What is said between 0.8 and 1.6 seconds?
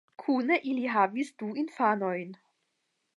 havas du